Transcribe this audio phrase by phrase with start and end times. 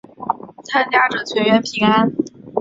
[0.63, 2.11] 参加者全员平安。